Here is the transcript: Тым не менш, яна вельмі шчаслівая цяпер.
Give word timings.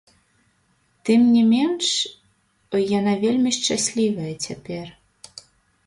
Тым 1.09 1.21
не 1.33 1.43
менш, 1.51 1.87
яна 2.99 3.13
вельмі 3.25 3.51
шчаслівая 3.59 4.33
цяпер. 4.45 4.85